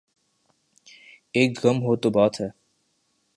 [1.35, 2.49] ایک غم ہو تو بات ہے۔